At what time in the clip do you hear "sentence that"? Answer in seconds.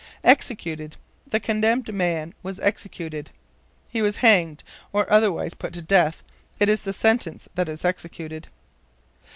6.91-7.69